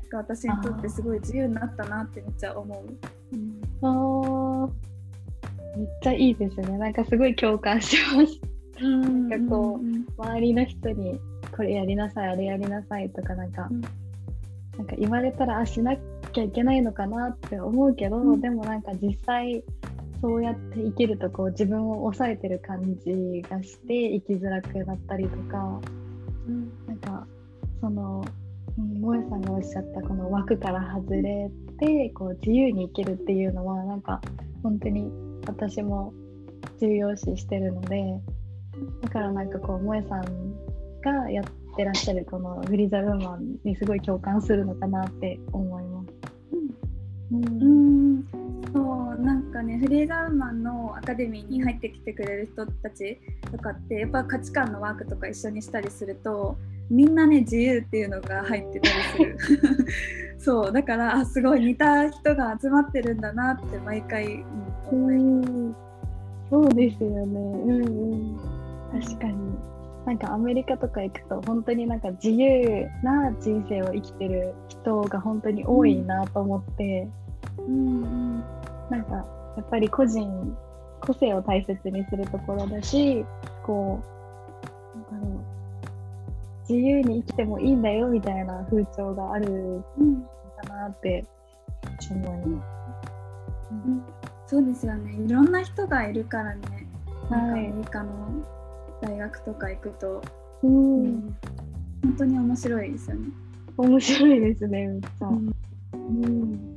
[0.08, 3.36] が私にとってすごい自由になったなってめっちゃ思う。
[3.36, 4.68] うん、あ
[5.76, 6.78] めっちゃいいですね。
[6.78, 8.40] なんかすごい共感します。
[8.80, 11.20] うん、なんかこう、周りの人に
[11.56, 15.96] これやりなさいあれやりなさいとかなんか、うん、なんか言われたらあしな
[16.32, 19.64] きゃいけないのかなって思うけど、うん、でもなんか実際
[20.24, 25.82] そうやって生きるとこう自分を抑えてる感じがして生きづらくなったりとか、
[26.48, 27.26] うん、なんか
[27.82, 28.24] その
[29.02, 34.22] 萌さんがおっしゃったこの枠から外れてこう自由に生きるっていうのはなんか
[34.62, 35.12] 本当に
[35.46, 36.14] 私も
[36.80, 38.18] 重要視してるので
[39.02, 41.44] だからなんかこう萌さんがやっ
[41.76, 46.08] てらっしゃるこのフリーザウーマンにすごい共感するのかなって思います。
[47.30, 48.43] うん、うん
[48.74, 53.20] そうなんかねフリーザーマンのアカデミーに入ってきてくれる人たち
[53.52, 56.58] とかってやっぱ価値観のワークとか一緒にしたりすると
[56.90, 59.38] みんなね自由っていうのが入ってたりする。
[60.38, 64.44] そうだからあすごい似た人が集まってるんだなって毎回、
[64.92, 65.84] うん、思います。
[66.50, 67.40] そうですよね。
[67.40, 67.84] うん
[68.92, 69.00] うん。
[69.00, 69.34] 確かに。
[70.04, 77.23] なんかアメリカとか行くと本当になんか自由な人生を生きてる人が本当に多いなと思って、うん、
[77.58, 78.40] うん、
[78.90, 79.14] なんか
[79.56, 80.56] やっぱり個人
[81.00, 83.24] 個性を大切にするところだし
[83.62, 84.02] こ
[84.94, 85.54] うなんだろう
[86.68, 89.82] 自由に生きてもいいんだよみたいな風潮があるん
[90.66, 91.24] だなって
[92.10, 92.66] 思います。
[93.70, 94.02] うん、
[94.46, 95.12] そうですよね。
[95.12, 96.86] いろんな人がいるからね、
[97.28, 98.12] はい、アメリカの
[99.02, 100.22] 大学とか行くと、
[100.62, 101.36] うん、うん、
[102.02, 103.28] 本当に面白いですよね。
[103.76, 105.26] 面白いですねめっちゃ。
[105.26, 105.54] うん、
[105.92, 106.74] うん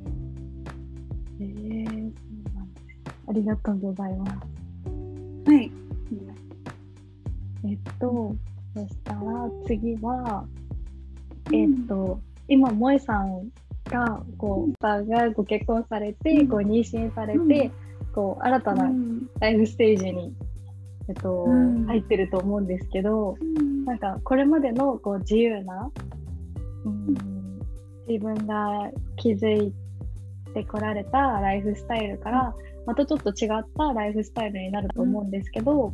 [3.28, 4.32] ありがとうございます。
[5.52, 5.72] はい。
[7.66, 8.36] えっと、
[8.74, 9.22] そしたら
[9.66, 10.46] 次は、
[11.52, 13.50] えっ、ー、と、今、萌えさん
[13.86, 17.72] が、こう、がご結婚されて、こう、妊娠されて、
[18.14, 18.90] こう、新たな
[19.40, 20.34] ライフステージに、
[21.10, 21.48] えっと、
[21.88, 23.36] 入ってると思うんですけど、
[23.86, 25.92] なんか、これまでの、こう、自由な、
[26.86, 27.60] うん、
[28.08, 29.74] 自分が築い
[30.54, 32.56] てこられたライフスタイルから、
[32.88, 35.94] またちょっと違ったライフスタイルになると思うんですけど、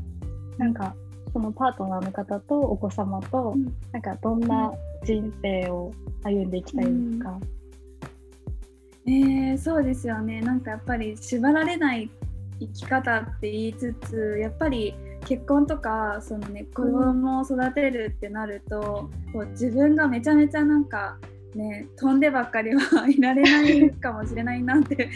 [0.59, 0.95] なんか
[1.33, 4.71] そのパートナーの方とお子様と、うん、なんかどんな
[5.03, 5.91] 人生を
[6.23, 7.39] 歩んでいきたいですか、
[9.07, 10.41] うん、えー、そうですよね。
[10.41, 12.11] なんかやっぱり縛られない
[12.59, 14.93] 生き方って言いつつやっぱり
[15.25, 21.17] 結婚とかその、ね、子供を育てるってなると、うん、こう自分がめちゃめちゃなんか
[21.55, 25.09] ね飛んでばっかりはいられないかもしれないなって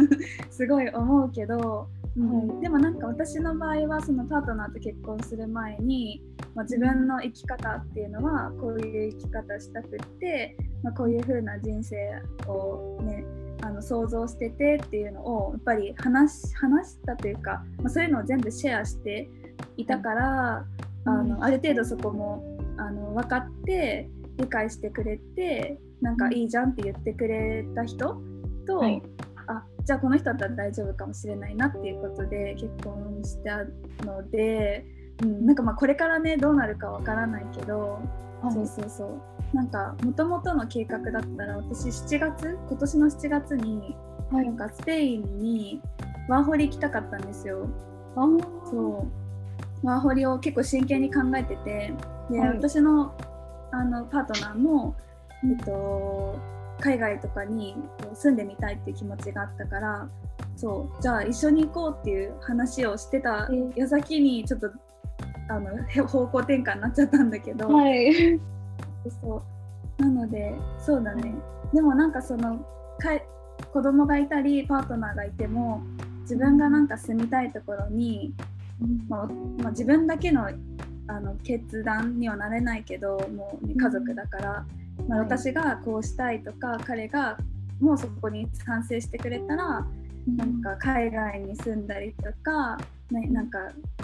[0.50, 6.20] すごい思うけどうん、でもなんか私の場合はそのパートナーと結婚する前に、
[6.54, 11.96] まあ、自分の生き方っていうのはこういう生き方したくって、まあ、こういう風な人生
[12.48, 13.24] をね
[13.62, 19.28] あの想像しててっていうのをやっぱり話話したというか、まあ、そういうのを全部シェアして
[19.76, 20.64] いたから、
[21.04, 22.42] あのある程度そこも
[22.78, 24.08] あの分かって
[24.40, 28.20] 理解してくれてなんかいいじゃんって言ってくれた人
[28.66, 29.02] と、はい、
[29.46, 33.64] あじゃあこの人だったら大丈夫かもしれないなっていうことで結婚した
[34.04, 34.84] ので、
[35.22, 38.00] うん、なんかまあこれからねどうなるかわからないけど、
[38.42, 39.56] はい、そうそうそう。
[39.56, 43.96] なんかもともとの計画だったら私7月今年の7月に、
[44.30, 45.82] はい、なんかスペインに
[46.28, 47.68] ワーホリ行きたかったんですよ。
[48.16, 48.20] あ
[48.70, 49.06] そ
[49.82, 49.86] う。
[49.86, 51.92] ワーホリを結構真剣に考えてて
[52.30, 53.14] で、はい、私の
[53.72, 54.96] あのパートナーも、
[55.44, 56.38] えっと、
[56.80, 57.76] 海外とかに
[58.14, 60.08] 住んでみたいっていう気持ちがあったから
[60.56, 64.70] そうじゃあ一緒に行こうっていう話をしてた矢先にちょっと
[65.48, 68.38] あの方向転換になっちゃったんだけど、はい、
[69.20, 69.42] そ
[69.98, 70.02] う。
[70.02, 71.34] なのでそうだね。
[71.72, 72.58] でもなんかその
[72.98, 73.18] か
[73.72, 75.82] 子供がいたりパートナーがいても
[76.22, 78.32] 自分がなんか住みたいところに、
[79.08, 79.26] まあ、
[79.62, 80.48] まあ、自分だけの
[81.10, 84.66] あの決断にはなれないけどもう、ね、家族だから、
[85.08, 87.36] まあ、私がこうしたいとか、彼が
[87.80, 89.86] もうそこに賛成してくれたら、
[90.36, 92.78] なんか海外に住んだりとか、
[93.10, 93.58] ね、なんか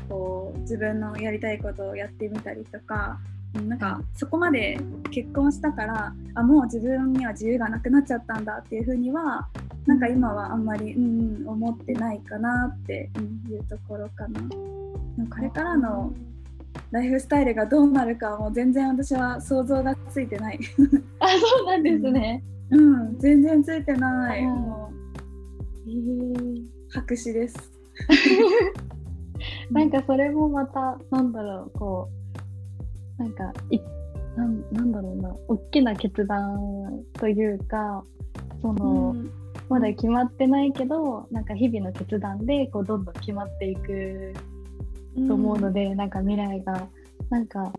[0.08, 3.18] こう自分のやりたいことをやってみたりとか
[3.54, 4.78] なんかそこまで
[5.10, 9.48] 結婚したからあもう自分には自由がなくなっちゃったんだっていうふうには
[9.86, 13.10] なんか今はあんまり、うん、思ってないかなって
[13.48, 14.40] いうところかな。
[15.30, 16.12] これからの
[16.90, 20.58] ライフスタイルがどうなるかもう全然私は想像がついてない。
[21.20, 24.90] あそうなんですね、うん、うん、全然ついてない、も
[25.86, 27.72] う、えー、白紙です。
[29.70, 32.08] なんかそれもまたなんだろうこ
[33.18, 33.78] うなんかい
[34.36, 38.04] なんなんだろうな大きな決断というか
[38.60, 39.30] その、うん、
[39.68, 44.34] まだ決まってないけどなんか日々の決断でこうどんどん決まっていく
[45.26, 46.88] と思うので、うん、なんか未来が
[47.30, 47.72] なんか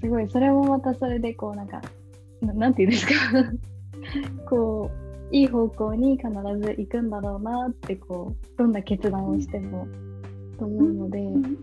[0.00, 1.80] すごいそれもまたそれでこうなんか
[2.42, 3.12] なんていうんですか？
[4.48, 4.90] こ
[5.30, 6.28] ういい方向に必
[6.60, 9.86] ず行くんだろうなってこうどんな決断をしても
[10.58, 11.56] と思うので、うん、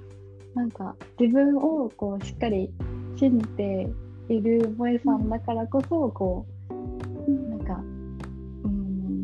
[0.55, 2.69] なんか自分をこうしっかり
[3.15, 3.87] 信じて
[4.29, 6.45] いる萌えさんだからこそこ
[7.27, 7.81] うなんか
[8.63, 9.23] うん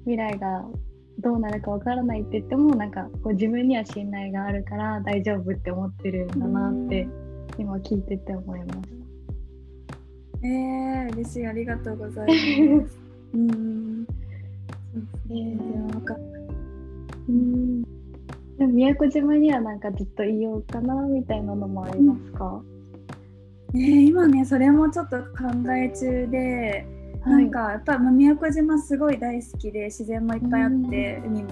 [0.00, 0.64] 未来が
[1.20, 7.06] どうなるかわからないって言ってもなんかこう自分には信頼があるから大丈夫って思ってるんだなって
[7.58, 8.88] 今聞いてて思います。
[10.42, 12.98] えー、嬉しいありがとうございます。
[13.34, 14.06] うん。
[15.30, 16.22] えー、分かった。
[17.28, 17.82] うん。
[18.60, 22.62] でも宮古島にはなんかずっといようかなみたいなのもありますか、
[23.72, 25.24] ね、今ねそれもちょっと考
[25.72, 31.50] え中で、はい、なんかやっぱ宮古島すごい大好きで自然もいっぱいあって、海も、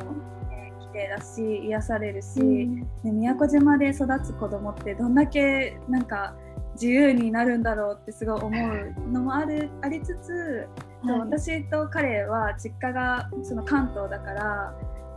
[0.51, 6.35] ね、綺麗だし癒されるし、ね、宮古島で育つ子供ってどんだけなんか
[6.75, 10.69] 自由になるんだろうってすごい思うのもあるありつつ、
[11.03, 14.75] はい、私と彼は実家がその関東だから、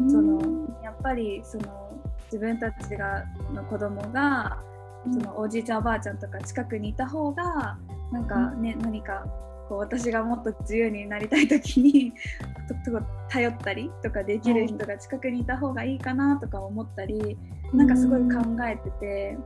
[0.10, 1.92] そのやっぱりその
[2.26, 3.24] 自分たちが
[3.54, 4.58] の子供が
[5.12, 7.78] そのおじいちゃんおばあちゃんとか近くにいた方が
[8.12, 9.26] なんかね、何か
[9.72, 12.12] こう私がもっと自由になりたい時に
[13.32, 17.38] 頼ったりとかできる人が近くにいた方がいいかなとか思ったり、
[17.74, 19.38] なんかすごい考えてて。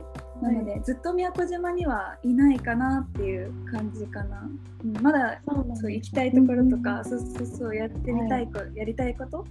[0.42, 4.46] なので、ずっと宮古島にはいないかなっていう感じかな。
[4.84, 5.40] うん、まだ
[5.74, 9.46] そう行きたいところとか、そうそうそうやってみたいこ、はい、やりたいこと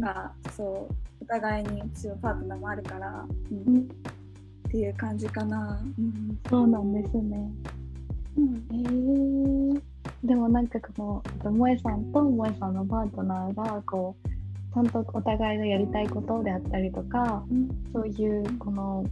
[0.00, 3.82] が、そうお互いに一応パートナーもあるから、うん、っ
[4.70, 5.80] ていう感じかな。
[5.96, 7.48] うん、そうなんですね。
[8.36, 14.28] うん、えー、でもなんかこの萌えさんと萌えさんのパートナーがこう
[14.74, 19.04] ちゃんとお互いのやりたいことであったりとか、うん、そういうこの、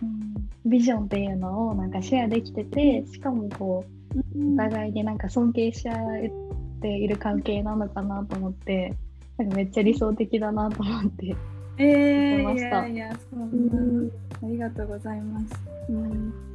[0.00, 3.84] うん、ビジョンっていうのをなんかシェアできててしかもこ
[4.14, 8.94] うお互いになんか尊敬し合っている関係なのかなと思って
[9.38, 11.34] なんかめっちゃ理想的だなと思って。
[11.78, 15.46] えー、いやいやそう、うん、ありがとうございます。
[15.88, 16.51] うん、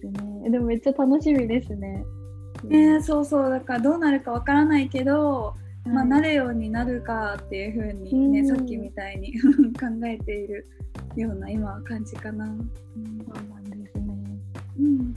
[0.00, 0.50] ですね。
[0.50, 2.04] でもめっちゃ楽しみですね。
[2.64, 9.32] ね、そうそうだからどうなるかわからないけど、まあ、なるようになるかっていうふうにね、うん、さっきみたいに
[9.78, 10.66] 考えている
[11.16, 12.44] ような今は感じかな。
[12.44, 12.64] うん、
[13.24, 14.14] そうなんですね。
[14.78, 15.14] うん、うん、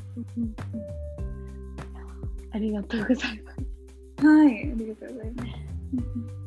[2.51, 4.25] ありがとうございます。
[4.25, 6.38] はい、ありがとうございます。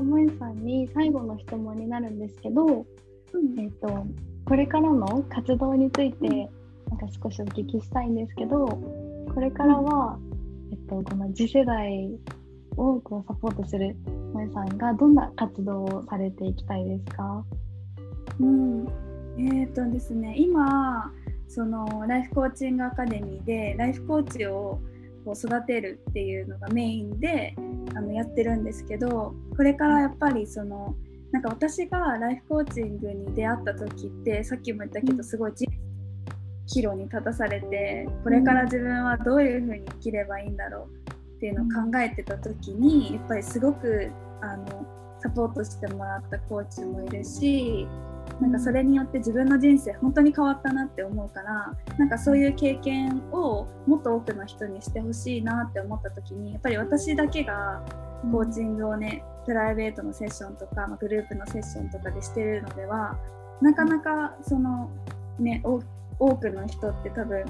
[0.00, 4.06] 萌えさんに最後の質問になるんですけど、うん、えー、っと、
[4.46, 10.18] これからの活動について、なんか少しお聞きしたいんですけど、これからは、
[10.70, 12.10] えっと、この次世代
[12.76, 13.96] をこうサポートする
[14.32, 17.44] 萌えさんがどんな活動をされていきたいですか？
[18.40, 18.86] うん、
[19.38, 21.12] えっ、ー、とですね、今、
[21.48, 24.80] そのライフコーチングアカデミーでライフコーチを
[25.24, 27.54] こう育てるっていうのがメインで
[27.94, 30.94] あのやってるんですけどこれからやっぱりその
[31.32, 44.10] なんか私がライフコーチングに出会った時ってさっきも言ったけどすごい岐路に立たされてこれから自分はどういうふうに生きればいいんだろうっていうのを考えてた時にやっぱりすごく
[44.40, 44.86] あの
[45.20, 47.86] サポートしてもらったコーチもいるし
[48.40, 57.82] なんかそれによって自分の人生本当に変わったなって思うからなんかそういう経験をもっと多くの人にしてほしいなって思った時にやっぱり私だけが
[58.30, 63.18] コーチングをねプライベートのセッションとか、まあ、グループのセッションとかでしてるのでは
[63.60, 64.90] なかなかその
[65.38, 67.44] ね多くの人って多分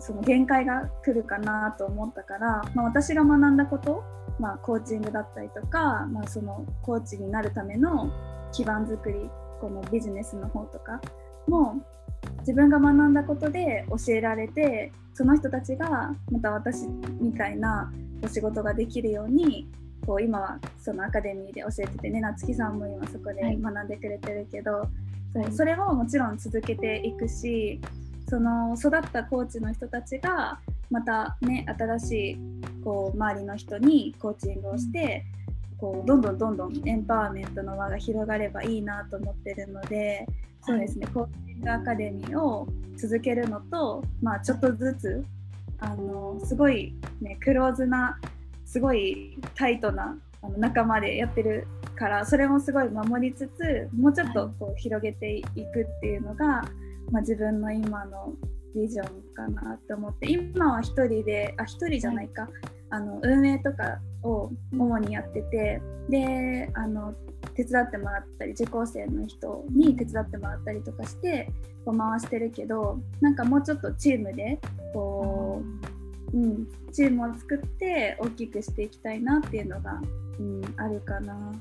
[0.00, 4.04] その限界が来るかなと思ったから、まあ、私が学んだこと、
[4.38, 8.10] まあ、コーチングだったりとか、まあ、そのコーチになるための
[8.52, 9.30] 基盤作り
[9.60, 11.00] このビジネスの方とか
[11.48, 11.76] も
[12.40, 16.86] 自分が学んだことで教えられてその人たちがまた私
[17.20, 17.92] みたいな
[18.22, 19.68] お仕事ができるように
[20.06, 24.88] こう今はそのアカデミーで教えててね夏木さんも今そこで学んでくれてるけど、は
[25.48, 27.80] い、それももちろん続けていくし
[28.28, 30.58] その育ったコーチの人たちが
[30.90, 32.36] またね新しい
[32.82, 35.24] こう周りの人にコーチングをして、
[35.84, 40.26] こうどんどんどんどんエンパワーメントの輪が広がればいいなと思ってるので
[40.62, 42.66] そうですね、コーチングアカデミーを
[42.96, 45.22] 続けるのと、まあ、ちょっとずつ
[45.78, 48.18] あのすごい、ね、クローズな
[48.64, 51.66] すごいタイトなあの仲間でやってる
[51.96, 55.48] からそれもすごい守りつつもうちょっとこう広げていく
[55.82, 56.46] っていうのが、
[57.10, 58.32] まあ、自分の今の
[58.74, 62.50] ビジョンかなと思って今は1人であ1人じゃないか、はい、
[62.94, 67.12] あの運営とかを主にやっててであの
[67.56, 71.50] 手伝ってもらったり受講生の人に手伝ってもらったりとかして
[71.84, 74.60] こう回してるけどなんかもうちょっとチームで
[74.92, 75.60] こ
[76.32, 80.00] う、うん、チームを作って大きくしていきたいなっていうのが、
[80.38, 81.52] うん、あるかな。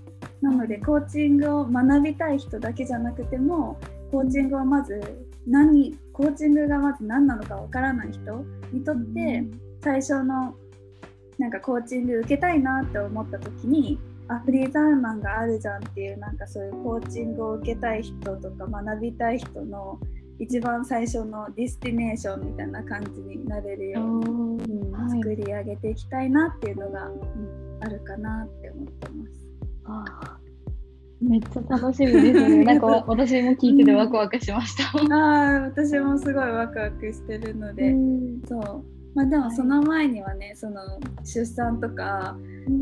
[0.42, 3.80] なのでコーチングを学びたい人だけじゃなくても
[4.12, 5.02] コーチングはまず
[5.48, 9.46] 何コーチングがまず何なのかわからない人にとって
[9.82, 10.56] 最初の
[11.38, 20.00] なんかコーチング受けたいなって思った時にあフリーザーマンがあるじゃんっていうなんかそういうコーチングを受けたい人とか学びたい人の
[20.40, 29.48] 一番最初の destination みたいな感じになれるように、うんはい、作り上げていきたいなっていうのが、うん、あるかなって思ってます。
[29.86, 30.38] あ
[31.22, 32.64] めっちゃ楽しみですね。
[32.66, 35.16] なんか私も聞いててワクワクしました。
[35.16, 37.96] ああ、私もすごいワクワクしてるので、
[38.48, 38.93] そう。
[39.16, 42.36] まあでもその前にはね、はい、その出産とか、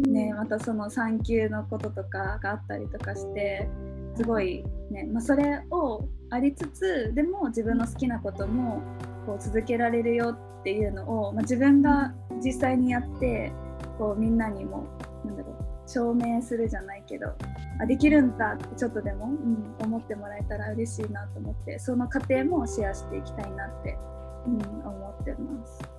[0.07, 3.69] ね、またその産休のこととかがあったりとかして、
[4.15, 8.81] すごいね、まあ、それをありつつでも自分の好きなことも
[9.25, 12.13] こう続けられるよっていうのを、まあ、自分が
[12.43, 13.51] 実際にやって
[13.97, 14.87] こうみんなにも
[15.25, 17.33] なんだろう証明するじゃないけど
[17.81, 23.97] あできるんだってちょっとでも、うん、思ってもらえたら嬉しいなと思ってその過程もシェアしていきたいなって、
[24.45, 25.90] うん、思ってます。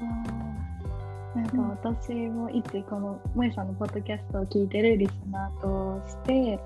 [0.00, 6.58] あなんか私もいつこの萌さんのポッドキャストを聞いてるリスナーとして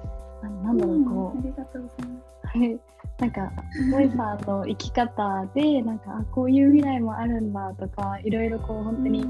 [0.42, 2.58] あのなんだろう、こう、ありがとうございます。
[2.58, 2.80] はい、
[3.18, 3.52] なんか、
[3.90, 9.26] 萌さんの生き方で、なんか、こういう未来もあるんだとか、いろいろこう、本当に、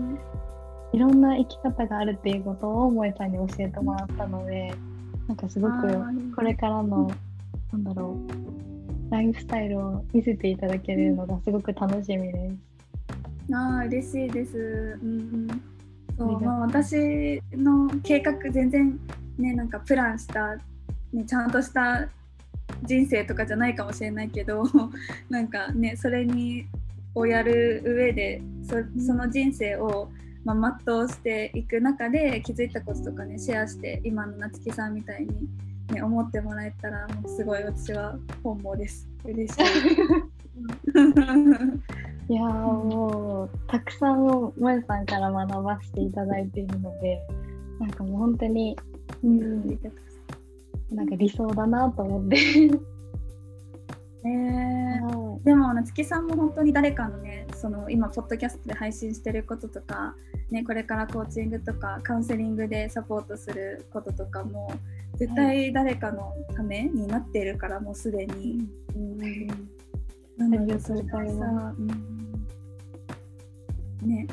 [0.93, 4.73] いろんな生き方があるっていうことを萌さんに教えてもらったので、
[5.27, 7.11] なんかすごくこれからの、
[7.73, 8.17] なんだろ
[9.09, 12.70] う、ライフスタイルを見せていただけるのがすごく楽しみです。
[13.53, 14.99] ああ、嬉しいです。
[15.03, 15.49] うん、うん。
[16.17, 18.99] そう、まあ、私の計画全然
[19.39, 20.57] ね、なんかプランした
[21.13, 22.09] ね、ちゃんとした
[22.85, 24.65] 人生とかじゃないかもしれないけど
[25.29, 26.67] なんかねそれに
[27.15, 30.11] をやる上でそその人生を、
[30.45, 35.49] まあ、全うしていく中で気づいたこととかねシェアして今の夏木さんみたいに、
[35.93, 39.61] ね、思ってもらえたらもうすごい私は本望です嬉しい。
[42.31, 47.21] いやもうたくさんもえさんから学ばせていただいているので
[47.81, 48.77] なんかもう本当に、
[49.25, 49.67] うん、
[50.93, 52.37] なんか理想だなと思って。
[54.23, 54.29] え
[55.03, 60.15] ー、でも夏木さんも本当に誰かのねその今ポッドキャストで配信してることとか、
[60.53, 64.71] ね、これからコーチングとかカウンセリングでサポートすることとかも
[65.17, 68.69] 絶対誰かのためになっているからもうすでに。
[68.95, 69.19] うん、
[70.37, 72.20] なのでそれからさ、うん、
[74.03, 74.27] ね、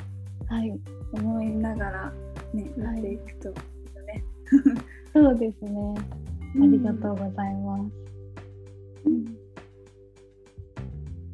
[0.47, 0.79] はい、
[1.13, 2.13] 思いながら
[2.53, 4.23] ね、やっていくといいよね。
[5.13, 5.95] そうですね。
[6.55, 7.91] ありがとうございます。
[9.05, 9.25] うん、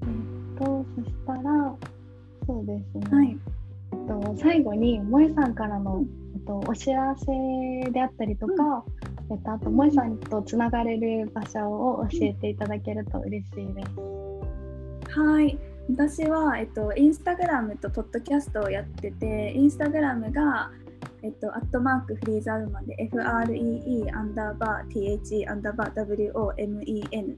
[0.02, 1.76] えっと、そしたら、
[2.48, 3.08] そうですね。
[3.12, 3.38] はい、
[3.92, 6.04] えっと、最後に、萌えさんからの、
[6.36, 8.54] えっと、お知らせであったりとか、
[9.30, 15.20] うん、えっと、あと、萌えさんとつながれる場所を教えていただけると嬉しいです。
[15.20, 15.58] はい。
[15.90, 20.72] 私は、えっと、インスタグラムとポッドキャストをやってて、インスタグラムが、
[21.22, 27.36] えっと、アットマークフリーザーウマンで FREE アンダーバー TH アンダーバー WOMEN、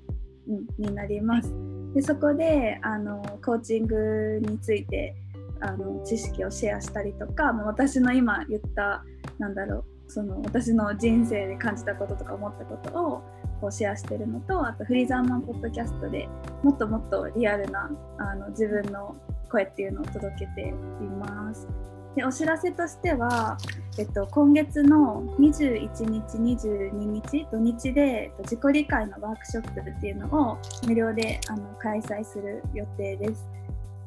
[0.48, 1.54] うん、になります。
[1.94, 5.16] でそこであのコーチングについて
[5.62, 9.04] あの知識をシェアしたりとか、私の今言った
[9.40, 13.24] なんだろうその私の人生で感じたこととか思ったことを
[13.62, 16.28] こうシェアしてるのとあとフリーザーマンポッドキャストで
[16.64, 19.16] もっともっとリアルなあの自分の
[19.50, 20.74] 声っていうのを届けてい
[21.20, 21.68] ます。
[22.16, 23.58] でお知らせとしては、
[23.98, 33.46] えっと、今月の21日、22日、土日で、えっと、自己理解のワークショップっていうのを無料であの開催する予定です。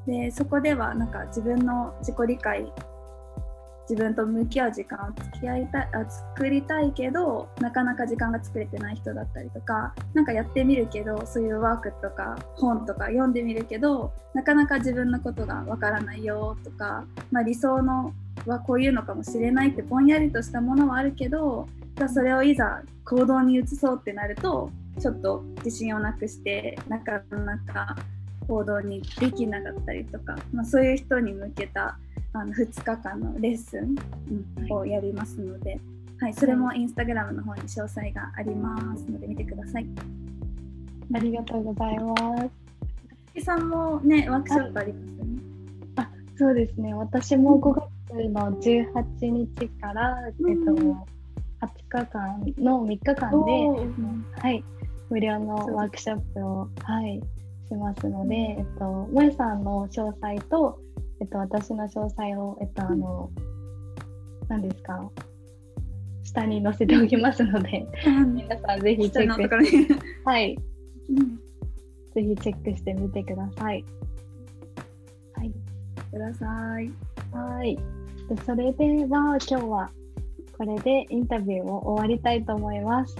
[0.06, 2.72] でそこではなんか自分の自己理解
[3.88, 18.12] 自分と向き合う時間を付き合いたいあ作りたいけどなかなか時間が作れてない人だったりとか何かやってみるけどそういうワークとか本とか読んでみるけどなかなか自分のことがわからないよとか、まあ、理想の
[18.46, 21.66] はこういうのかもしれないってぼんやりとしたものはあるけど
[22.12, 24.70] それをいざ行動に移そうってなると
[25.00, 27.96] ちょっと自信をなくしてなかなか
[28.48, 31.98] 行動にできなかったりとか、まあ、そういう人に向けた
[32.32, 33.94] あの2日間のレッスン、
[34.60, 35.78] うん、をやりますので、
[36.18, 39.86] はい、それもインスタグラムの方に詳細がありますので見てください。
[41.14, 42.50] ありがとうございます。
[43.34, 45.42] 木さんもね、ワークショップありますよね。
[45.96, 50.34] あそうですね、私も5月の18日から、えっ
[50.64, 54.64] と、8日間の3日間で、はい、
[55.10, 57.20] 無料のワークショップを、はい、
[57.68, 60.78] しますので、えっと、萌さんの詳細と、
[61.20, 63.30] えっと、私の詳細を、えっと、あの、
[64.48, 65.10] 何ですか、
[66.22, 67.86] 下に載せておきますので、
[68.34, 69.94] 皆さんぜひチェックして、
[70.24, 70.56] はい、
[71.10, 71.36] うん、
[72.14, 73.84] ぜひチェックしてみてください。
[75.34, 75.52] はい。
[76.10, 76.46] くださ
[76.80, 76.90] い。
[77.32, 77.76] はい。
[78.28, 79.90] でそれでは今日は
[80.56, 83.16] これでインタビューを終わりたいと思います。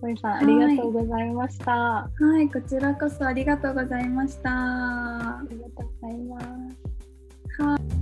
[0.00, 1.72] 森さん、ありがとうございました。
[1.72, 2.08] は
[2.42, 4.50] い、こちらこそありがとうございました。
[4.50, 7.62] ありがとうございます。
[7.62, 7.96] はい。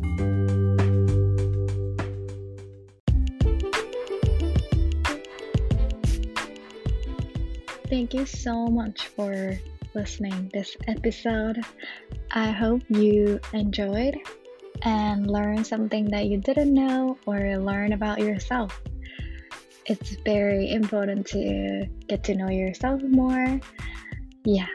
[7.94, 9.56] Thank you so much for
[9.94, 11.62] listening this episode.
[12.32, 14.18] I hope you enjoyed
[14.82, 18.82] and learned something that you didn't know or learn about yourself.
[19.89, 23.59] It's very important to get to know yourself more.
[24.45, 24.67] Yeah.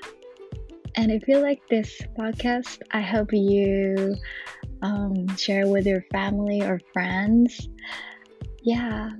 [0.96, 4.16] And if you like this podcast, I hope you
[4.82, 7.68] um, share with your family or friends.
[8.62, 9.10] Yeah.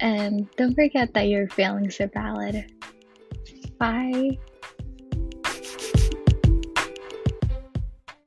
[0.00, 2.72] And don't forget that your feelings are valid.
[3.78, 4.38] Bye.